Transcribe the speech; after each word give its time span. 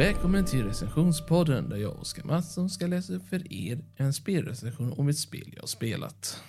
Välkommen 0.00 0.44
till 0.44 0.64
recensionspodden 0.64 1.68
där 1.68 1.76
jag, 1.76 2.00
Oskar 2.00 2.24
Mattsson, 2.24 2.70
ska 2.70 2.86
läsa 2.86 3.12
upp 3.12 3.28
för 3.28 3.52
er 3.52 3.84
en 3.96 4.12
spelrecension 4.12 4.92
om 4.92 5.08
ett 5.08 5.18
spel 5.18 5.54
jag 5.56 5.68
spelat. 5.68 6.42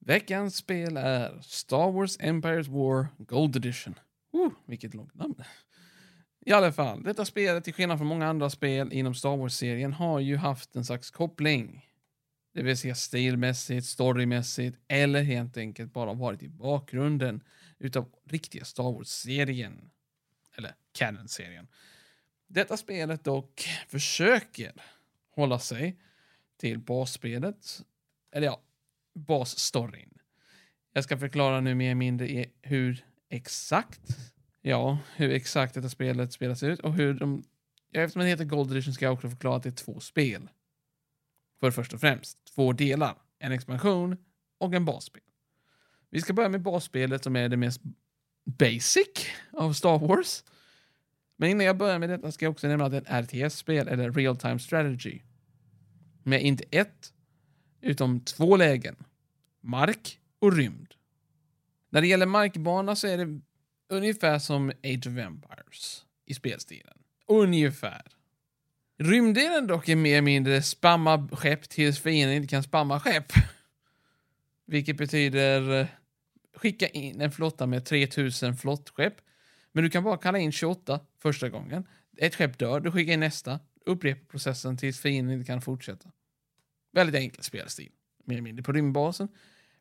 Veckans 0.00 0.56
spel 0.56 0.96
är 0.96 1.40
Star 1.40 1.92
Wars 1.92 2.16
Empires 2.20 2.68
War 2.68 3.06
Gold 3.18 3.56
Edition. 3.56 3.94
Uh, 4.34 4.52
vilket 4.66 4.94
långt 4.94 5.14
namn. 5.14 5.34
I 6.46 6.52
alla 6.52 6.72
fall, 6.72 7.02
detta 7.02 7.24
spelet, 7.24 7.64
till 7.64 7.74
skillnad 7.74 7.98
från 7.98 8.06
många 8.06 8.26
andra 8.26 8.50
spel 8.50 8.92
inom 8.92 9.14
Star 9.14 9.36
Wars-serien, 9.36 9.92
har 9.92 10.20
ju 10.20 10.36
haft 10.36 10.76
en 10.76 10.84
slags 10.84 11.10
koppling. 11.10 11.86
Det 12.54 12.62
vill 12.62 12.76
säga 12.76 12.94
stilmässigt, 12.94 13.86
storymässigt 13.86 14.78
eller 14.88 15.22
helt 15.22 15.56
enkelt 15.56 15.92
bara 15.92 16.12
varit 16.12 16.42
i 16.42 16.48
bakgrunden 16.48 17.42
utav 17.78 18.08
riktiga 18.24 18.64
Star 18.64 18.92
Wars-serien. 18.92 19.90
Eller 20.56 20.74
Canon-serien. 20.98 21.66
Detta 22.54 22.76
spelet 22.76 23.24
dock 23.24 23.68
försöker 23.88 24.72
hålla 25.30 25.58
sig 25.58 25.98
till 26.56 26.78
basspelet, 26.78 27.82
eller 28.32 28.46
ja, 28.46 28.60
basstoryn. 29.14 30.18
Jag 30.92 31.04
ska 31.04 31.18
förklara 31.18 31.60
nu 31.60 31.74
mer 31.74 31.86
eller 31.86 31.94
mindre 31.94 32.46
hur 32.62 33.04
exakt, 33.28 34.00
ja, 34.62 34.98
hur 35.16 35.30
exakt 35.30 35.74
detta 35.74 35.88
spelet 35.88 36.32
spelas 36.32 36.62
ut 36.62 36.80
och 36.80 36.94
hur 36.94 37.14
de, 37.14 37.44
ja, 37.90 38.00
eftersom 38.00 38.22
det 38.22 38.28
heter 38.28 38.44
Gold 38.44 38.70
Edition 38.70 38.94
ska 38.94 39.04
jag 39.04 39.14
också 39.14 39.30
förklara 39.30 39.56
att 39.56 39.62
det 39.62 39.68
är 39.68 39.84
två 39.84 40.00
spel. 40.00 40.48
För 41.60 41.70
först 41.70 41.92
och 41.92 42.00
främst, 42.00 42.38
två 42.54 42.72
delar, 42.72 43.14
en 43.38 43.52
expansion 43.52 44.16
och 44.58 44.74
en 44.74 44.84
basspel. 44.84 45.22
Vi 46.10 46.20
ska 46.20 46.32
börja 46.32 46.48
med 46.48 46.62
basspelet 46.62 47.24
som 47.24 47.36
är 47.36 47.48
det 47.48 47.56
mest 47.56 47.80
basic 48.44 49.26
av 49.52 49.72
Star 49.72 49.98
Wars. 49.98 50.44
Men 51.36 51.50
innan 51.50 51.66
jag 51.66 51.76
börjar 51.76 51.98
med 51.98 52.08
detta 52.08 52.32
ska 52.32 52.44
jag 52.44 52.50
också 52.50 52.68
nämna 52.68 52.84
att 52.84 52.92
det 52.92 53.02
är 53.06 53.22
ett 53.22 53.30
RTS-spel, 53.30 53.88
eller 53.88 54.12
Real 54.12 54.36
Time 54.36 54.58
Strategy. 54.58 55.20
Med 56.22 56.42
inte 56.42 56.64
ett, 56.70 57.12
utom 57.80 58.20
två 58.20 58.56
lägen. 58.56 58.96
Mark 59.60 60.20
och 60.38 60.52
rymd. 60.52 60.94
När 61.90 62.00
det 62.00 62.06
gäller 62.06 62.26
markbana 62.26 62.96
så 62.96 63.06
är 63.06 63.18
det 63.18 63.40
ungefär 63.88 64.38
som 64.38 64.70
Age 64.70 65.06
of 65.06 65.18
Empires 65.18 66.04
i 66.26 66.34
spelstilen. 66.34 66.98
Ungefär. 67.28 68.02
Rymddelen 68.98 69.66
dock 69.66 69.88
är 69.88 69.96
mer 69.96 70.12
eller 70.12 70.22
mindre 70.22 70.62
spamma 70.62 71.28
skepp 71.32 71.68
tills 71.68 72.00
fienden 72.00 72.36
inte 72.36 72.48
kan 72.48 72.62
spamma 72.62 73.00
skepp. 73.00 73.32
Vilket 74.66 74.96
betyder 74.96 75.80
eh, 75.80 75.86
skicka 76.54 76.88
in 76.88 77.20
en 77.20 77.32
flotta 77.32 77.66
med 77.66 77.84
3000 77.84 78.56
flottskepp 78.56 79.14
men 79.74 79.84
du 79.84 79.90
kan 79.90 80.04
bara 80.04 80.16
kalla 80.16 80.38
in 80.38 80.52
28 80.52 81.00
första 81.18 81.48
gången. 81.48 81.86
Ett 82.16 82.34
skepp 82.34 82.58
dör, 82.58 82.80
du 82.80 82.90
skickar 82.90 83.12
in 83.12 83.20
nästa. 83.20 83.60
upprepar 83.86 84.24
processen 84.24 84.76
tills 84.76 85.00
fienden 85.00 85.34
inte 85.34 85.46
kan 85.46 85.62
fortsätta. 85.62 86.10
Väldigt 86.92 87.16
enkel 87.16 87.44
spelstil. 87.44 87.92
Mer 88.24 88.34
eller 88.34 88.42
mindre 88.42 88.62
på 88.62 88.72
rymdbasen. 88.72 89.28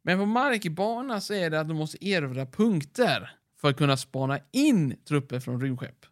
Men 0.01 0.19
på 0.19 0.25
markbana 0.25 1.21
så 1.21 1.33
är 1.33 1.49
det 1.49 1.59
att 1.59 1.67
du 1.67 1.73
måste 1.73 2.07
erövra 2.07 2.45
punkter 2.45 3.29
för 3.57 3.69
att 3.69 3.77
kunna 3.77 3.97
spana 3.97 4.39
in 4.51 4.95
trupper 5.05 5.39
från 5.39 5.61
rymdskepp. 5.61 6.05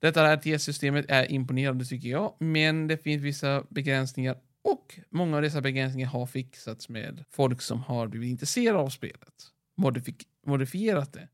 Detta 0.00 0.36
RTS-systemet 0.36 1.06
är 1.08 1.32
imponerande 1.32 1.84
tycker 1.84 2.08
jag, 2.08 2.34
men 2.38 2.86
det 2.86 2.96
finns 2.96 3.22
vissa 3.22 3.64
begränsningar 3.68 4.36
och 4.62 4.98
många 5.10 5.36
av 5.36 5.42
dessa 5.42 5.60
begränsningar 5.60 6.08
har 6.08 6.26
fixats 6.26 6.88
med 6.88 7.24
folk 7.30 7.62
som 7.62 7.82
har 7.82 8.06
blivit 8.06 8.30
intresserade 8.30 8.78
av 8.78 8.88
spelet. 8.88 9.52
Modifik 9.76 10.26
modifierat 10.46 11.12
det 11.12 11.28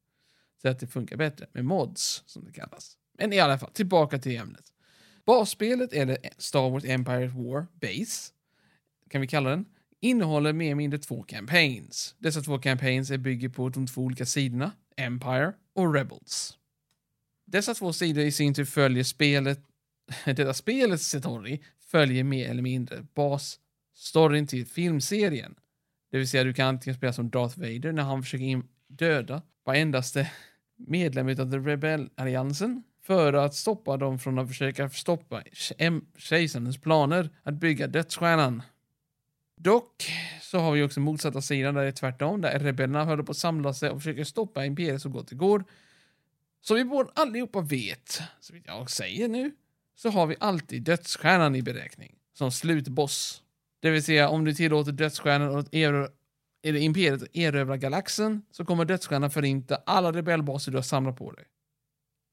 så 0.62 0.68
att 0.68 0.78
det 0.78 0.86
funkar 0.86 1.16
bättre 1.16 1.46
med 1.52 1.64
mods, 1.64 2.22
som 2.26 2.44
det 2.44 2.52
kallas. 2.52 2.96
Men 3.18 3.32
i 3.32 3.40
alla 3.40 3.58
fall, 3.58 3.70
tillbaka 3.72 4.18
till 4.18 4.36
ämnet. 4.36 4.72
Basspelet, 5.26 5.92
eller 5.92 6.18
Star 6.38 6.70
Wars 6.70 6.84
Empire 6.84 7.26
War 7.26 7.66
Base, 7.80 8.32
kan 9.10 9.20
vi 9.20 9.26
kalla 9.26 9.50
den, 9.50 9.64
innehåller 10.00 10.52
mer 10.52 10.66
eller 10.66 10.74
mindre 10.74 10.98
två 10.98 11.22
campaigns. 11.22 12.14
Dessa 12.18 12.40
två 12.40 12.58
campaigns 12.58 13.10
är 13.10 13.18
bygger 13.18 13.48
på 13.48 13.68
de 13.68 13.86
två 13.86 14.02
olika 14.02 14.26
sidorna, 14.26 14.72
Empire 14.96 15.52
och 15.74 15.94
Rebels. 15.94 16.58
Dessa 17.46 17.74
två 17.74 17.92
sidor 17.92 18.24
i 18.24 18.32
sin 18.32 18.54
tur 18.54 18.64
följer 18.64 19.04
spelet, 19.04 19.60
detta 20.24 20.54
spelets 20.54 21.08
story 21.08 21.60
följer 21.80 22.24
mer 22.24 22.48
eller 22.48 22.62
mindre 22.62 23.06
basstoryn 23.14 24.46
till 24.46 24.66
filmserien. 24.66 25.54
Det 26.10 26.18
vill 26.18 26.28
säga 26.28 26.44
du 26.44 26.54
kan 26.54 26.66
antingen 26.66 26.96
spela 26.96 27.12
som 27.12 27.30
Darth 27.30 27.58
Vader 27.58 27.92
när 27.92 28.02
han 28.02 28.22
försöker 28.22 28.62
döda 28.86 29.42
varendaste 29.64 30.30
medlem 30.78 31.28
av 31.28 31.34
The 31.34 31.58
Rebell 31.58 32.10
Alliansen 32.14 32.82
för 33.02 33.32
att 33.32 33.54
stoppa 33.54 33.96
dem 33.96 34.18
från 34.18 34.38
att 34.38 34.48
försöka 34.48 34.88
stoppa 34.88 35.42
kejsarens 36.16 36.78
planer 36.80 37.30
att 37.42 37.54
bygga 37.54 37.86
dödsstjärnan. 37.86 38.62
Dock 39.56 40.12
så 40.42 40.58
har 40.58 40.72
vi 40.72 40.82
också 40.82 41.00
motsatta 41.00 41.40
sidan 41.40 41.74
där 41.74 41.82
det 41.82 41.88
är 41.88 41.92
tvärtom, 41.92 42.40
där 42.40 42.58
rebellerna 42.58 43.04
håller 43.04 43.22
på 43.22 43.30
att 43.30 43.36
samla 43.36 43.74
sig 43.74 43.90
och 43.90 43.98
försöker 43.98 44.24
stoppa 44.24 44.64
imperiet 44.64 45.02
så 45.02 45.08
gott 45.08 45.28
det 45.28 45.34
går. 45.34 45.64
Som 46.60 46.76
vi 46.76 46.84
båda 46.84 47.10
allihopa 47.14 47.60
vet, 47.60 48.22
så 48.40 48.54
vitt 48.54 48.64
jag 48.66 48.90
säger 48.90 49.28
nu, 49.28 49.50
så 49.96 50.10
har 50.10 50.26
vi 50.26 50.36
alltid 50.40 50.82
dödsstjärnan 50.82 51.56
i 51.56 51.62
beräkning 51.62 52.14
som 52.32 52.52
slutboss. 52.52 53.42
Det 53.80 53.90
vill 53.90 54.04
säga 54.04 54.28
om 54.28 54.44
du 54.44 54.54
tillåter 54.54 54.92
dödsstjärnan 54.92 55.56
att 55.56 55.74
är 55.74 56.08
det 56.62 56.78
imperiet 56.78 57.36
erövrar 57.36 57.76
galaxen 57.76 58.42
så 58.50 58.64
kommer 58.64 58.84
dödsstjärnan 58.84 59.30
förinta 59.30 59.76
alla 59.86 60.12
rebellbaser 60.12 60.72
du 60.72 60.78
har 60.78 60.82
samlat 60.82 61.16
på 61.16 61.32
dig. 61.32 61.44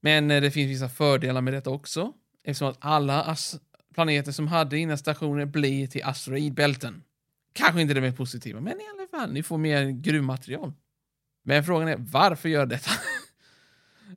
Men 0.01 0.31
eh, 0.31 0.41
det 0.41 0.51
finns 0.51 0.71
vissa 0.71 0.89
fördelar 0.89 1.41
med 1.41 1.53
detta 1.53 1.69
också, 1.69 2.13
eftersom 2.43 2.67
att 2.67 2.77
alla 2.79 3.35
planeter 3.93 4.31
som 4.31 4.47
hade 4.47 4.77
innan 4.77 4.97
stationer 4.97 5.45
blir 5.45 5.87
till 5.87 6.03
asteroidbälten. 6.03 7.03
Kanske 7.53 7.81
inte 7.81 7.93
det 7.93 8.01
mest 8.01 8.17
positiva, 8.17 8.61
men 8.61 8.81
i 8.81 8.83
alla 8.93 9.07
fall, 9.07 9.33
ni 9.33 9.43
får 9.43 9.57
mer 9.57 9.89
gruvmaterial. 9.89 10.73
Men 11.43 11.63
frågan 11.63 11.87
är, 11.87 11.97
varför 11.97 12.49
gör 12.49 12.65
detta? 12.65 12.91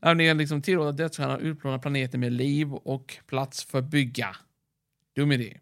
Om 0.11 0.17
ni 0.17 0.35
liksom 0.35 0.63
tillåter 0.63 0.93
dödsstjärnan 0.93 1.37
att 1.37 1.43
utplåna 1.43 1.79
planeter 1.79 2.19
med 2.19 2.33
liv 2.33 2.75
och 2.75 3.19
plats 3.27 3.65
för 3.65 3.83
bygga? 3.83 4.37
Dum 5.17 5.33
idé. 5.33 5.61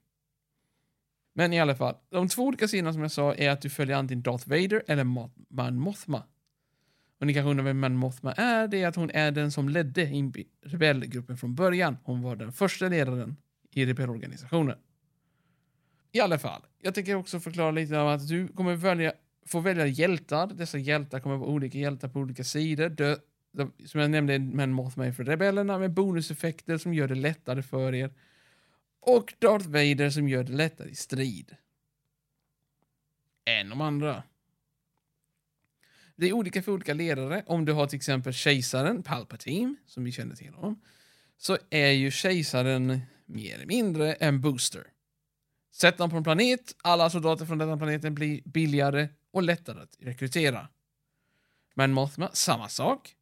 Men 1.39 1.53
i 1.53 1.61
alla 1.61 1.75
fall, 1.75 1.95
de 2.11 2.29
två 2.29 2.43
olika 2.43 2.69
sidorna 2.69 2.93
som 2.93 3.03
jag 3.03 3.11
sa 3.11 3.35
är 3.35 3.51
att 3.51 3.61
du 3.61 3.71
följer 3.71 3.97
antingen 3.97 4.23
Darth 4.23 4.49
Vader 4.49 4.83
eller 4.87 5.05
Man 5.49 5.79
Mothma. 5.79 6.23
Och 7.21 7.27
ni 7.27 7.35
kanske 7.35 7.51
undrar 7.51 7.65
vem 7.65 7.81
Man 7.81 7.97
Mothma 7.97 8.33
är? 8.33 8.69
Det 8.69 8.83
är 8.83 8.89
att 8.89 8.97
hon 8.97 9.11
är 9.11 9.31
den 9.31 9.53
som 9.53 9.69
ledde 9.69 10.11
rebellgruppen 10.63 11.37
från 11.37 11.55
början. 11.55 11.97
Hon 12.03 12.23
var 12.23 12.37
den 12.37 12.53
första 12.53 12.89
ledaren 12.89 13.37
i 13.71 13.87
rebellorganisationen. 13.87 14.77
I 16.13 16.21
alla 16.21 16.39
fall, 16.39 16.63
jag 16.83 16.95
tänker 16.95 17.15
också 17.15 17.41
förklara 17.41 17.71
lite 17.71 17.99
om 17.99 18.09
att 18.09 18.29
du 18.29 18.49
kommer 18.49 18.75
välja, 18.75 19.13
få 19.47 19.61
välja 19.61 19.87
hjältar. 19.87 20.47
Dessa 20.47 20.79
hjältar 20.79 21.21
kommer 21.21 21.37
vara 21.37 21.51
olika 21.51 21.79
hjältar 21.79 22.09
på 22.09 22.19
olika 22.19 22.45
sidor. 22.45 22.89
Dö, 22.89 23.17
som 23.87 24.01
jag 24.01 24.11
nämnde, 24.11 24.39
Man 24.39 24.73
Mothma 24.73 25.07
är 25.07 25.13
för 25.13 25.25
rebellerna 25.25 25.79
med 25.79 25.91
bonuseffekter 25.91 26.79
som 26.79 26.95
gör 26.95 27.09
det 27.09 27.15
lättare 27.15 27.63
för 27.63 27.95
er 27.95 28.11
och 29.01 29.35
Darth 29.39 29.69
Vader 29.69 30.11
som 30.11 30.29
gör 30.29 30.45
det 30.45 30.53
lättare 30.53 30.91
i 30.91 30.95
strid. 30.95 31.57
Än 33.45 33.69
de 33.69 33.81
andra. 33.81 34.23
Det 36.17 36.29
är 36.29 36.33
olika 36.33 36.63
för 36.63 36.73
olika 36.73 36.95
ledare. 36.95 37.43
Om 37.47 37.65
du 37.65 37.73
har 37.73 37.87
till 37.87 37.97
exempel 37.97 38.33
kejsaren 38.33 39.03
Palpatine, 39.03 39.77
som 39.87 40.05
vi 40.05 40.13
känner 40.13 40.37
till 40.37 40.55
honom, 40.55 40.81
så 41.39 41.59
är 41.71 41.91
ju 41.91 42.11
kejsaren 42.11 43.01
mer 43.27 43.55
eller 43.55 43.67
mindre 43.67 44.15
en 44.15 44.41
booster. 44.41 44.87
Sätt 45.73 45.99
honom 45.99 46.11
på 46.11 46.17
en 46.17 46.25
planet, 46.25 46.77
alla 46.83 47.11
soldater 47.11 47.47
från 47.47 47.59
den 47.59 47.79
planeten 47.79 48.15
blir 48.15 48.43
billigare 48.45 49.09
och 49.31 49.43
lättare 49.43 49.83
att 49.83 49.97
rekrytera. 50.01 50.69
Men 51.75 51.93
Mothma, 51.93 52.31
samma 52.33 52.69
sak. 52.69 53.17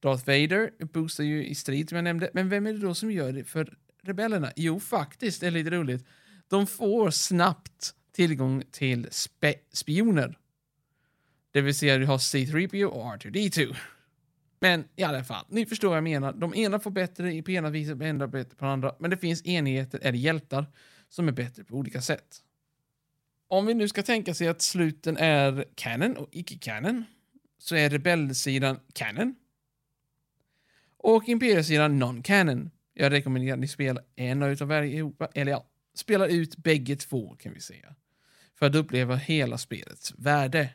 Darth 0.00 0.26
Vader 0.26 0.84
boostar 0.84 1.24
ju 1.24 1.46
i 1.46 1.54
strid 1.54 1.88
som 1.88 1.96
jag 1.96 2.04
nämnde, 2.04 2.30
men 2.34 2.48
vem 2.48 2.66
är 2.66 2.72
det 2.72 2.78
då 2.78 2.94
som 2.94 3.10
gör 3.10 3.32
det 3.32 3.44
för 3.44 3.78
rebellerna? 4.02 4.52
Jo, 4.56 4.80
faktiskt, 4.80 5.40
det 5.40 5.46
är 5.46 5.50
lite 5.50 5.70
roligt. 5.70 6.06
De 6.48 6.66
får 6.66 7.10
snabbt 7.10 7.94
tillgång 8.12 8.62
till 8.70 9.08
spe 9.10 9.54
spioner. 9.72 10.38
Det 11.50 11.60
vill 11.60 11.74
säga, 11.74 11.98
du 11.98 12.06
har 12.06 12.18
C3PO 12.18 12.84
och 12.84 13.04
R2D2. 13.04 13.76
Men 14.60 14.84
i 14.96 15.02
alla 15.02 15.24
fall, 15.24 15.44
ni 15.48 15.66
förstår 15.66 15.88
vad 15.88 15.96
jag 15.96 16.04
menar. 16.04 16.32
De 16.32 16.54
ena 16.54 16.80
får 16.80 16.90
bättre 16.90 17.42
på 17.42 17.50
ena 17.50 17.70
viset, 17.70 17.98
de 17.98 18.10
andra 18.10 18.26
bättre 18.26 18.56
på 18.56 18.66
andra. 18.66 18.94
Men 18.98 19.10
det 19.10 19.16
finns 19.16 19.46
enheter, 19.46 20.00
eller 20.02 20.18
hjältar, 20.18 20.66
som 21.08 21.28
är 21.28 21.32
bättre 21.32 21.64
på 21.64 21.74
olika 21.74 22.02
sätt. 22.02 22.42
Om 23.48 23.66
vi 23.66 23.74
nu 23.74 23.88
ska 23.88 24.02
tänka 24.02 24.34
sig 24.34 24.48
att 24.48 24.62
sluten 24.62 25.16
är 25.16 25.64
canon 25.74 26.16
och 26.16 26.28
icke-canon, 26.32 27.04
så 27.58 27.76
är 27.76 27.90
rebellsidan 27.90 28.80
canon. 28.92 29.34
Och 30.96 31.28
imperiesidan 31.28 32.02
non-canon. 32.02 32.70
Jag 32.94 33.12
rekommenderar 33.12 33.52
att 33.52 33.60
ni 33.60 33.68
spelar 33.68 34.04
en 34.16 34.42
av 34.42 34.68
varje 34.68 34.98
Europa, 34.98 35.28
eller 35.34 35.52
ja, 35.52 35.66
spelar 35.94 36.28
ut 36.28 36.56
bägge 36.56 36.96
två 36.96 37.36
kan 37.36 37.52
vi 37.52 37.60
säga. 37.60 37.94
För 38.58 38.66
att 38.66 38.74
uppleva 38.74 39.16
hela 39.16 39.58
spelets 39.58 40.14
värde. 40.18 40.74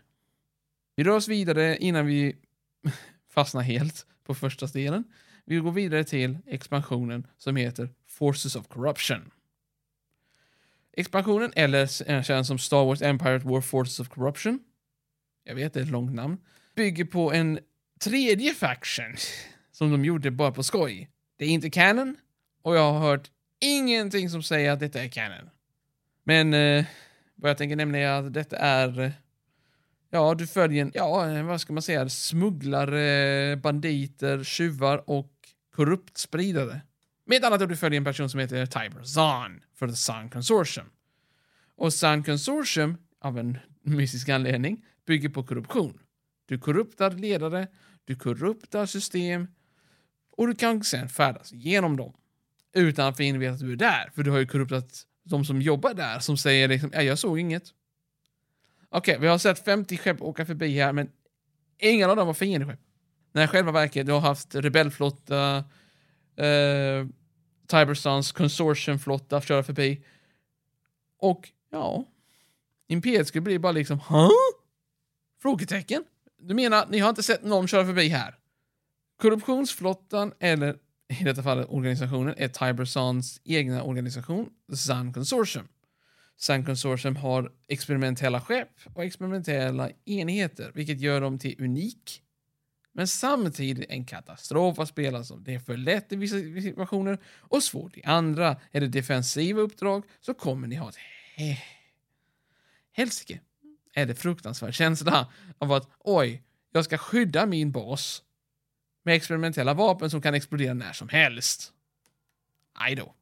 Vi 0.95 1.03
rör 1.03 1.15
oss 1.15 1.27
vidare 1.27 1.77
innan 1.77 2.05
vi 2.05 2.35
fastnar 3.29 3.61
helt 3.61 4.05
på 4.23 4.35
första 4.35 4.65
delen. 4.65 5.03
vi 5.45 5.55
går 5.55 5.71
vidare 5.71 6.03
till 6.03 6.37
expansionen 6.45 7.27
som 7.37 7.55
heter 7.55 7.89
Forces 8.07 8.55
of 8.55 8.67
Corruption. 8.67 9.31
Expansionen, 10.93 11.51
eller 11.55 12.11
eh, 12.11 12.23
känns 12.23 12.47
som 12.47 12.59
Star 12.59 12.85
Wars 12.85 13.01
Empire 13.01 13.37
War 13.37 13.61
Forces 13.61 13.99
of 13.99 14.09
Corruption, 14.09 14.59
jag 15.43 15.55
vet 15.55 15.73
det 15.73 15.79
är 15.79 15.83
ett 15.83 15.89
långt 15.89 16.13
namn, 16.13 16.37
bygger 16.75 17.05
på 17.05 17.33
en 17.33 17.59
tredje 17.99 18.53
faction 18.53 19.15
som 19.71 19.91
de 19.91 20.05
gjorde 20.05 20.31
bara 20.31 20.51
på 20.51 20.63
skoj. 20.63 21.09
Det 21.37 21.45
är 21.45 21.49
inte 21.49 21.69
canon 21.69 22.15
och 22.61 22.75
jag 22.75 22.93
har 22.93 22.99
hört 22.99 23.31
ingenting 23.59 24.29
som 24.29 24.43
säger 24.43 24.71
att 24.71 24.79
detta 24.79 25.03
är 25.03 25.07
canon. 25.07 25.49
Men 26.23 26.53
eh, 26.53 26.85
vad 27.35 27.49
jag 27.49 27.57
tänker 27.57 27.75
nämna 27.75 27.97
är 27.97 28.07
att 28.07 28.33
detta 28.33 28.57
är 28.57 28.99
eh, 28.99 29.11
Ja, 30.09 30.35
du 30.35 30.47
följer 30.47 30.81
en, 30.81 30.91
ja, 30.93 31.29
eh, 31.29 31.43
vad 31.43 31.61
ska 31.61 31.73
man 31.73 31.81
säga, 31.81 32.09
smugglare, 32.09 33.57
banditer, 33.57 34.43
tjuvar 34.43 35.09
och 35.09 35.31
korruptspridare. 35.75 36.81
Med 37.25 37.37
ett 37.37 37.43
annat 37.43 37.61
ord, 37.61 37.69
du 37.69 37.75
följer 37.75 37.97
en 37.97 38.03
person 38.03 38.29
som 38.29 38.39
heter 38.39 38.65
Tiber 38.65 39.03
Zahn 39.03 39.63
för 39.75 39.87
The 39.87 39.95
Sun 39.95 40.29
Consortium. 40.29 40.85
Och 41.75 41.93
Sun 41.93 42.23
Consortium, 42.23 42.97
av 43.21 43.39
en 43.39 43.57
mystisk 43.81 44.29
anledning, 44.29 44.85
bygger 45.05 45.29
på 45.29 45.43
korruption. 45.43 45.99
Du 46.45 46.59
korruptar 46.59 47.11
ledare, 47.11 47.67
du 48.05 48.15
korruptar 48.15 48.85
system 48.85 49.47
och 50.37 50.47
du 50.47 50.55
kan 50.55 50.83
sen 50.83 51.09
färdas 51.09 51.51
genom 51.53 51.97
dem 51.97 52.13
utan 52.73 53.07
att 53.07 53.19
vi 53.19 53.31
vet 53.31 53.53
att 53.53 53.59
du 53.59 53.71
är 53.71 53.75
där. 53.75 54.11
För 54.15 54.23
du 54.23 54.31
har 54.31 54.39
ju 54.39 54.47
korruptat 54.47 55.05
de 55.23 55.45
som 55.45 55.61
jobbar 55.61 55.93
där 55.93 56.19
som 56.19 56.37
säger 56.37 56.67
liksom, 56.67 56.91
ja, 56.93 57.01
jag 57.01 57.19
såg 57.19 57.39
inget. 57.39 57.63
Okej, 58.89 59.11
okay, 59.11 59.21
vi 59.21 59.27
har 59.27 59.37
sett 59.37 59.65
50 59.65 59.97
skepp 59.97 60.21
åka 60.21 60.45
förbi 60.45 60.79
här, 60.79 60.93
men 60.93 61.11
ingen 61.77 62.09
av 62.09 62.15
dem 62.15 62.27
var 62.27 62.33
fiendeskepp. 62.33 62.79
När 63.31 63.47
själva 63.47 63.71
verket, 63.71 64.05
du 64.05 64.11
har 64.11 64.19
haft 64.19 64.55
rebellflotta, 64.55 65.57
eh, 66.35 67.07
Tiberstans 67.67 68.31
consortiumflotta 68.31 69.41
köra 69.41 69.63
förbi. 69.63 70.05
Och 71.19 71.49
ja, 71.69 72.05
Imperiet 72.87 73.27
skulle 73.27 73.41
bli 73.41 73.59
bara 73.59 73.71
liksom, 73.71 73.99
huh? 73.99 74.29
Frågetecken? 75.41 76.03
Du 76.39 76.53
menar, 76.53 76.87
ni 76.89 76.99
har 76.99 77.09
inte 77.09 77.23
sett 77.23 77.43
någon 77.43 77.67
köra 77.67 77.85
förbi 77.85 78.07
här? 78.07 78.35
Korruptionsflottan, 79.17 80.33
eller 80.39 80.77
i 81.19 81.23
detta 81.23 81.43
fallet 81.43 81.67
organisationen, 81.69 82.35
är 82.37 82.47
Tibersons 82.47 83.41
egna 83.43 83.83
organisation, 83.83 84.49
The 84.69 84.77
Sun 84.77 85.13
Consortium. 85.13 85.67
Sun 86.37 86.65
Consortium 86.65 87.15
har 87.15 87.51
experimentella 87.67 88.41
skepp 88.41 88.69
och 88.93 89.03
experimentella 89.03 89.89
enheter, 90.05 90.71
vilket 90.75 90.99
gör 90.99 91.21
dem 91.21 91.39
till 91.39 91.63
unik, 91.63 92.23
men 92.97 93.07
samtidigt 93.07 93.89
en 93.89 94.05
katastrof 94.05 94.79
att 94.79 94.89
spela 94.89 95.23
som. 95.23 95.43
Det 95.43 95.53
är 95.53 95.59
för 95.59 95.77
lätt 95.77 96.11
i 96.11 96.15
vissa 96.15 96.35
situationer 96.35 97.17
och 97.25 97.63
svårt 97.63 97.97
i 97.97 98.03
andra. 98.03 98.57
Är 98.71 98.81
det 98.81 98.87
defensiva 98.87 99.61
uppdrag 99.61 100.03
så 100.21 100.33
kommer 100.33 100.67
ni 100.67 100.75
ha 100.75 100.89
ett 100.89 100.97
he 101.35 101.57
helsike. 102.91 103.39
Är 103.93 104.05
det 104.05 104.15
fruktansvärd 104.15 104.73
känsla 104.73 105.27
av 105.57 105.71
att 105.71 105.89
oj, 105.99 106.43
jag 106.71 106.85
ska 106.85 106.97
skydda 106.97 107.45
min 107.45 107.71
bas 107.71 108.23
med 109.07 109.15
experimentella 109.15 109.73
vapen 109.73 110.09
som 110.09 110.21
kan 110.21 110.33
explodera 110.33 110.73
när 110.73 110.93
som 110.93 111.09
helst. 111.09 111.73
Aj 112.73 112.95
då. 112.95 113.13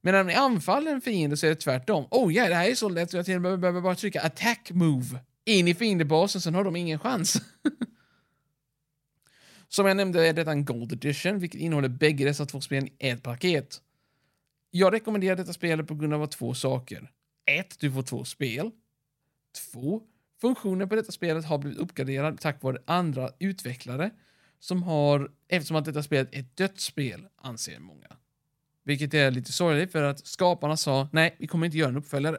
Men 0.00 0.14
när 0.14 0.24
ni 0.24 0.34
anfaller 0.34 0.92
en 0.92 1.00
fiende 1.00 1.36
så 1.36 1.46
är 1.46 1.50
det 1.50 1.56
tvärtom. 1.56 2.06
Oh 2.10 2.34
ja, 2.34 2.48
det 2.48 2.54
här 2.54 2.70
är 2.70 2.74
så 2.74 2.88
lätt 2.88 3.10
så 3.10 3.16
jag 3.16 3.26
till 3.26 3.36
och 3.36 3.42
med 3.42 3.60
behöver 3.60 3.80
bara 3.80 3.94
trycka 3.94 4.20
attack 4.20 4.70
move 4.70 5.20
in 5.44 5.68
i 5.68 5.74
fiendebasen, 5.74 6.40
sen 6.40 6.54
har 6.54 6.64
de 6.64 6.76
ingen 6.76 6.98
chans. 6.98 7.36
Som 9.68 9.86
jag 9.86 9.96
nämnde 9.96 10.28
är 10.28 10.32
detta 10.32 10.52
en 10.52 10.64
Gold 10.64 10.92
Edition, 10.92 11.38
vilket 11.38 11.60
innehåller 11.60 11.88
bägge 11.88 12.24
dessa 12.24 12.46
två 12.46 12.60
spel 12.60 12.86
i 12.86 13.08
ett 13.08 13.22
paket. 13.22 13.82
Jag 14.70 14.92
rekommenderar 14.92 15.36
detta 15.36 15.52
spelet 15.52 15.86
på 15.86 15.94
grund 15.94 16.14
av 16.14 16.26
två 16.26 16.54
saker. 16.54 17.10
Ett, 17.46 17.80
Du 17.80 17.92
får 17.92 18.02
två 18.02 18.24
spel. 18.24 18.70
Två, 19.72 20.02
Funktionen 20.40 20.88
på 20.88 20.94
detta 20.94 21.12
spelet 21.12 21.44
har 21.44 21.58
blivit 21.58 21.78
uppgraderad 21.78 22.40
tack 22.40 22.62
vare 22.62 22.78
andra 22.84 23.30
utvecklare 23.38 24.10
som 24.62 24.82
har, 24.82 25.30
eftersom 25.48 25.76
att 25.76 25.84
detta 25.84 26.02
spelet 26.02 26.34
är 26.34 26.40
ett 26.40 26.56
dött 26.56 26.80
spel, 26.80 27.26
anser 27.36 27.78
många. 27.78 28.16
Vilket 28.84 29.14
är 29.14 29.30
lite 29.30 29.52
sorgligt 29.52 29.92
för 29.92 30.02
att 30.02 30.26
skaparna 30.26 30.76
sa 30.76 31.08
nej, 31.12 31.36
vi 31.38 31.46
kommer 31.46 31.66
inte 31.66 31.78
göra 31.78 31.88
en 31.88 31.96
uppföljare. 31.96 32.38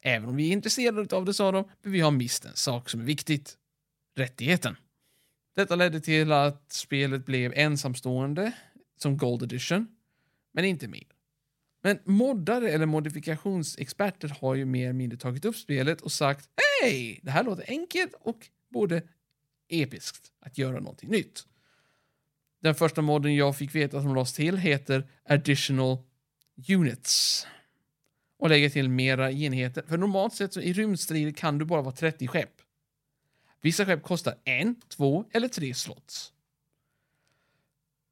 Även 0.00 0.28
om 0.28 0.36
vi 0.36 0.48
är 0.48 0.52
intresserade 0.52 1.16
av 1.16 1.24
det, 1.24 1.34
sa 1.34 1.52
de, 1.52 1.68
men 1.82 1.92
vi 1.92 2.00
har 2.00 2.10
mist 2.10 2.44
en 2.44 2.56
sak 2.56 2.90
som 2.90 3.00
är 3.00 3.04
viktigt. 3.04 3.58
Rättigheten. 4.16 4.76
Detta 5.56 5.76
ledde 5.76 6.00
till 6.00 6.32
att 6.32 6.72
spelet 6.72 7.26
blev 7.26 7.52
ensamstående 7.54 8.52
som 8.96 9.16
Gold 9.16 9.42
Edition, 9.42 9.86
men 10.52 10.64
inte 10.64 10.88
mer. 10.88 11.06
Men 11.82 11.98
moddare 12.04 12.70
eller 12.70 12.86
modifikationsexperter 12.86 14.36
har 14.40 14.54
ju 14.54 14.64
mer 14.64 14.84
eller 14.84 14.92
mindre 14.92 15.18
tagit 15.18 15.44
upp 15.44 15.56
spelet 15.56 16.00
och 16.00 16.12
sagt 16.12 16.48
hej, 16.82 17.20
det 17.22 17.30
här 17.30 17.44
låter 17.44 17.64
enkelt 17.68 18.14
och 18.20 18.48
både 18.70 19.02
episkt 19.72 20.32
att 20.40 20.58
göra 20.58 20.80
någonting 20.80 21.10
nytt. 21.10 21.46
Den 22.62 22.74
första 22.74 23.02
modden 23.02 23.34
jag 23.34 23.56
fick 23.56 23.74
veta 23.74 24.02
som 24.02 24.14
lades 24.14 24.32
till 24.32 24.56
heter 24.56 25.08
Additional 25.28 25.98
Units. 26.68 27.46
Och 28.38 28.48
lägger 28.48 28.70
till 28.70 28.88
mera 28.88 29.32
enheter. 29.32 29.84
För 29.88 29.96
normalt 29.96 30.34
sett 30.34 30.52
så 30.52 30.60
i 30.60 30.72
rymdstrider 30.72 31.32
kan 31.32 31.58
du 31.58 31.64
bara 31.64 31.82
vara 31.82 31.94
30 31.94 32.26
skepp. 32.28 32.52
Vissa 33.60 33.86
skepp 33.86 34.02
kostar 34.02 34.34
en, 34.44 34.80
två 34.88 35.24
eller 35.32 35.48
tre 35.48 35.74
slots. 35.74 36.32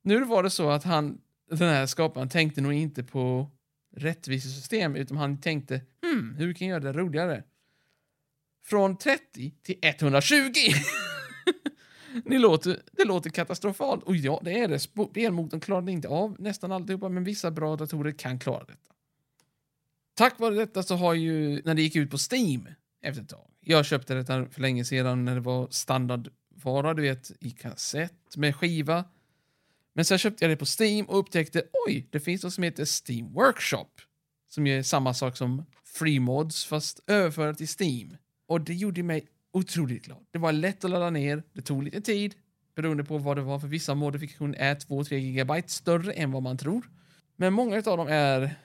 Nu 0.03 0.25
var 0.25 0.43
det 0.43 0.51
så 0.51 0.71
att 0.71 0.85
han, 0.85 1.21
den 1.51 1.59
här 1.69 1.87
skaparen 1.87 2.29
tänkte 2.29 2.61
nog 2.61 2.73
inte 2.73 3.05
på 3.05 3.51
rättvisesystem 3.97 4.97
utan 4.97 5.17
han 5.17 5.41
tänkte 5.41 5.81
hmm, 6.03 6.35
hur 6.35 6.53
kan 6.53 6.69
jag 6.69 6.83
göra 6.83 6.93
det 6.93 6.99
roligare? 6.99 7.45
Från 8.65 8.99
30 8.99 9.51
till 9.63 9.79
120! 9.83 10.53
Ni 12.25 12.39
låter, 12.39 12.83
det 12.93 13.05
låter 13.05 13.31
katastrofalt. 13.31 14.03
Och 14.05 14.17
ja, 14.17 14.41
det 14.45 14.59
är 14.59 14.69
det. 14.69 14.79
Spelmotorn 14.79 15.61
klarade 15.61 15.93
inte 15.93 16.09
av 16.09 16.37
nästan 16.39 16.73
alltihopa, 16.73 17.09
men 17.09 17.25
vissa 17.25 17.51
bra 17.51 17.77
datorer 17.77 18.13
kan 18.13 18.39
klara 18.39 18.65
detta. 18.65 18.95
Tack 20.15 20.39
vare 20.39 20.55
detta 20.55 20.83
så 20.83 20.95
har 20.95 21.15
ju, 21.15 21.63
när 21.65 21.75
det 21.75 21.83
gick 21.83 21.97
ut 21.97 22.11
på 22.11 22.19
Steam 22.31 22.69
efter 23.03 23.23
ett 23.23 23.29
tag. 23.29 23.51
Jag 23.61 23.87
köpte 23.87 24.15
detta 24.15 24.47
för 24.47 24.61
länge 24.61 24.85
sedan 24.85 25.25
när 25.25 25.35
det 25.35 25.41
var 25.41 25.69
standardvara, 25.71 26.95
du 26.95 27.03
vet, 27.03 27.33
i 27.41 27.51
kassett 27.51 28.37
med 28.37 28.57
skiva. 28.57 29.05
Men 29.93 30.05
sen 30.05 30.19
köpte 30.19 30.45
jag 30.45 30.53
det 30.53 30.57
på 30.57 30.67
Steam 30.81 31.07
och 31.07 31.19
upptäckte, 31.19 31.63
oj, 31.87 32.09
det 32.11 32.21
finns 32.21 32.43
något 32.43 32.53
som 32.53 32.65
heter 32.65 32.85
Steam 32.85 33.33
Workshop. 33.33 33.91
Som 34.49 34.67
är 34.67 34.83
samma 34.83 35.15
sak 35.15 35.37
som 35.37 35.65
Free 35.85 36.21
Mods 36.21 36.65
fast 36.65 37.01
överfört 37.07 37.57
till 37.57 37.69
Steam. 37.81 38.17
Och 38.47 38.61
det 38.61 38.75
gjorde 38.75 39.03
mig 39.03 39.27
otroligt 39.53 40.05
glad. 40.05 40.27
Det 40.31 40.39
var 40.39 40.53
lätt 40.53 40.85
att 40.85 40.91
ladda 40.91 41.11
ner, 41.11 41.43
det 41.53 41.63
tog 41.63 41.83
lite 41.83 42.01
tid 42.01 42.35
beroende 42.75 43.05
på 43.05 43.19
vad 43.19 43.37
det 43.37 43.43
var 43.43 43.59
för 43.59 43.69
vissa 43.69 43.95
modifikationer 43.95 44.59
är 44.59 44.75
2-3 44.75 45.19
GB 45.19 45.69
större 45.69 46.13
än 46.13 46.33
vad 46.33 46.43
man 46.43 46.59
tror. 46.59 46.91
Men 47.37 47.53
många 47.53 47.77
av 47.77 47.83
dem 47.83 48.09
är 48.09 48.57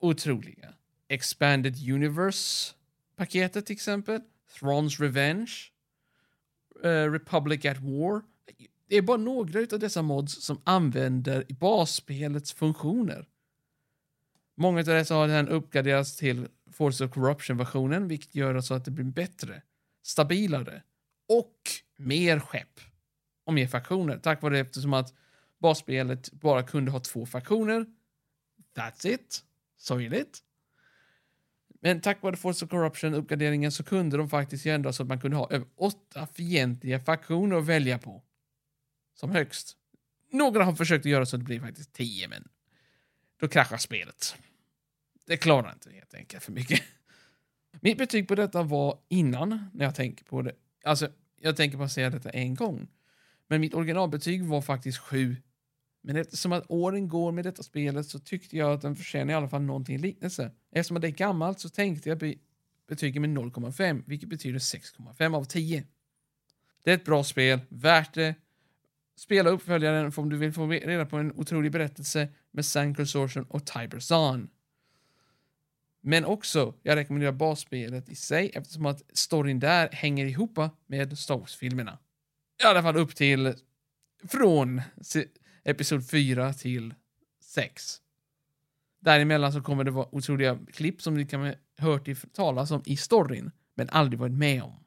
otroliga. 0.00 0.74
Expanded 1.08 1.76
Universe-paketet 1.90 3.66
till 3.66 3.74
exempel, 3.74 4.20
Thrones 4.58 5.00
Revenge, 5.00 5.52
uh, 6.84 7.12
Republic 7.12 7.64
at 7.64 7.80
War. 7.80 8.22
Det 8.88 8.96
är 8.96 9.02
bara 9.02 9.16
några 9.16 9.60
av 9.60 9.78
dessa 9.78 10.02
mods 10.02 10.44
som 10.44 10.60
använder 10.64 11.44
basspelets 11.48 12.52
funktioner. 12.52 13.28
Många 14.54 14.78
av 14.78 14.84
dessa 14.84 15.14
har 15.14 15.28
den 15.28 15.48
uppgraderats 15.48 16.16
till 16.16 16.48
Force 16.72 17.04
of 17.04 17.10
Corruption-versionen, 17.10 18.08
vilket 18.08 18.34
gör 18.34 18.60
så 18.60 18.74
att 18.74 18.84
det 18.84 18.90
blir 18.90 19.04
bättre 19.04 19.62
stabilare 20.02 20.82
och 21.28 21.56
mer 21.96 22.38
skepp 22.38 22.80
och 23.44 23.54
mer 23.54 23.66
faktioner. 23.66 24.18
Tack 24.18 24.42
vare 24.42 24.54
det 24.54 24.60
eftersom 24.60 24.92
att 24.92 25.14
basspelet 25.58 26.32
bara 26.32 26.62
kunde 26.62 26.90
ha 26.90 27.00
två 27.00 27.26
faktioner. 27.26 27.86
That's 28.74 29.06
it. 29.06 29.44
Sorgligt. 29.76 30.42
Men 31.80 32.00
tack 32.00 32.22
vare 32.22 32.36
Force 32.36 32.64
of 32.64 32.70
Corruption-uppgraderingen 32.70 33.72
så 33.72 33.84
kunde 33.84 34.16
de 34.16 34.28
faktiskt 34.28 34.66
ändra 34.66 34.92
så 34.92 35.02
att 35.02 35.08
man 35.08 35.20
kunde 35.20 35.36
ha 35.36 35.50
över 35.50 35.66
åtta 35.76 36.26
fientliga 36.26 37.00
faktioner 37.00 37.56
att 37.56 37.66
välja 37.66 37.98
på. 37.98 38.22
Som 39.14 39.30
högst. 39.30 39.76
Några 40.30 40.64
har 40.64 40.74
försökt 40.74 41.06
att 41.06 41.10
göra 41.10 41.26
så 41.26 41.36
att 41.36 41.40
det 41.40 41.44
blir 41.44 41.60
faktiskt 41.60 41.92
tio, 41.92 42.28
men 42.28 42.48
då 43.40 43.48
kraschar 43.48 43.76
spelet. 43.76 44.36
Det 45.26 45.36
klarar 45.36 45.72
inte 45.72 45.90
helt 45.90 46.14
enkelt 46.14 46.42
för 46.44 46.52
mycket. 46.52 46.82
Mitt 47.80 47.98
betyg 47.98 48.28
på 48.28 48.34
detta 48.34 48.62
var 48.62 48.98
innan, 49.08 49.70
när 49.72 49.84
jag 49.84 49.94
tänker 49.94 50.24
på 50.24 50.42
det. 50.42 50.52
Alltså, 50.84 51.08
jag 51.40 51.56
tänker 51.56 51.78
på 51.78 51.84
att 51.84 51.92
säga 51.92 52.10
detta 52.10 52.30
en 52.30 52.54
gång. 52.54 52.88
Men 53.48 53.60
mitt 53.60 53.74
originalbetyg 53.74 54.44
var 54.44 54.60
faktiskt 54.60 54.98
7. 54.98 55.36
Men 56.02 56.16
eftersom 56.16 56.52
att 56.52 56.64
åren 56.68 57.08
går 57.08 57.32
med 57.32 57.44
detta 57.44 57.62
spelet 57.62 58.06
så 58.06 58.18
tyckte 58.18 58.56
jag 58.56 58.72
att 58.72 58.82
den 58.82 58.96
förtjänar 58.96 59.32
i 59.32 59.36
alla 59.36 59.48
fall 59.48 59.62
någonting 59.62 59.98
liknelse. 59.98 60.50
Eftersom 60.70 60.96
att 60.96 61.00
det 61.00 61.08
är 61.08 61.12
gammalt 61.12 61.60
så 61.60 61.68
tänkte 61.68 62.08
jag 62.08 62.34
betyga 62.88 63.20
med 63.20 63.30
0,5, 63.30 64.02
vilket 64.06 64.28
betyder 64.28 64.58
6,5 64.58 65.36
av 65.36 65.44
10. 65.44 65.84
Det 66.84 66.90
är 66.90 66.94
ett 66.94 67.04
bra 67.04 67.24
spel, 67.24 67.60
värt 67.68 68.14
det. 68.14 68.34
spela 69.16 69.50
uppföljaren 69.50 70.12
om 70.16 70.28
du 70.28 70.36
vill 70.36 70.52
få 70.52 70.66
reda 70.66 71.06
på 71.06 71.16
en 71.16 71.32
otrolig 71.32 71.72
berättelse 71.72 72.28
med 72.50 72.64
Sankar 72.64 73.04
Sorsen 73.04 73.44
och 73.44 73.66
Tiber 73.66 73.98
Zahn. 73.98 74.48
Men 76.04 76.24
också, 76.24 76.74
jag 76.82 76.96
rekommenderar 76.96 77.32
basspelet 77.32 78.08
i 78.08 78.14
sig 78.14 78.50
eftersom 78.54 78.86
att 78.86 79.02
storyn 79.12 79.60
där 79.60 79.88
hänger 79.92 80.26
ihop 80.26 80.58
med 80.86 81.18
Star 81.18 81.38
Wars-filmerna. 81.38 81.98
I 82.62 82.66
alla 82.66 82.82
fall 82.82 82.96
upp 82.96 83.14
till 83.14 83.54
från 84.28 84.82
episod 85.64 86.10
4 86.10 86.52
till 86.52 86.94
6. 87.44 88.00
Däremellan 89.00 89.52
så 89.52 89.62
kommer 89.62 89.84
det 89.84 89.90
vara 89.90 90.14
otroliga 90.14 90.58
klipp 90.72 91.02
som 91.02 91.14
ni 91.14 91.26
kan 91.26 91.40
ha 91.40 91.54
hört 91.78 92.08
talas 92.32 92.70
om 92.70 92.82
i 92.86 92.96
storyn, 92.96 93.50
men 93.74 93.88
aldrig 93.88 94.18
varit 94.18 94.32
med 94.32 94.62
om. 94.62 94.84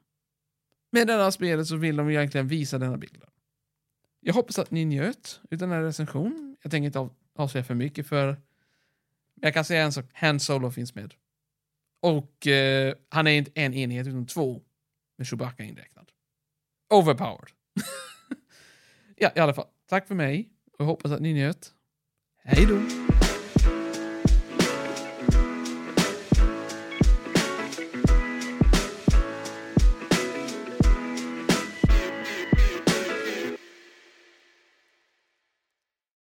Med 0.92 1.06
denna 1.06 1.32
spelet 1.32 1.66
så 1.66 1.76
vill 1.76 1.96
de 1.96 2.10
egentligen 2.10 2.48
visa 2.48 2.78
denna 2.78 2.96
bilden. 2.96 3.30
Jag 4.20 4.34
hoppas 4.34 4.58
att 4.58 4.70
ni 4.70 4.84
njöt 4.84 5.40
av 5.50 5.58
den 5.58 5.70
här 5.70 5.82
recensionen. 5.82 6.56
Jag 6.62 6.70
tänker 6.70 6.86
inte 6.86 7.10
avslöja 7.36 7.64
för 7.64 7.74
mycket 7.74 8.06
för 8.06 8.36
jag 9.40 9.54
kan 9.54 9.64
säga 9.64 9.82
en 9.82 9.92
sak, 9.92 10.04
Han 10.12 10.40
Solo 10.40 10.70
finns 10.70 10.94
med. 10.94 11.14
Och 12.02 12.46
eh, 12.46 12.94
han 13.08 13.26
är 13.26 13.30
inte 13.30 13.50
en 13.54 13.74
enhet 13.74 14.06
utan 14.06 14.26
två 14.26 14.62
med 15.18 15.26
Chewbacca 15.26 15.62
inräknad. 15.62 16.10
Overpowered. 16.94 17.50
ja, 19.16 19.30
i 19.36 19.38
alla 19.38 19.54
fall. 19.54 19.66
Tack 19.88 20.08
för 20.08 20.14
mig 20.14 20.48
och 20.72 20.80
jag 20.80 20.86
hoppas 20.86 21.12
att 21.12 21.20
ni 21.20 21.32
njöt. 21.32 21.72
Hej 22.44 22.66
då! 22.66 23.05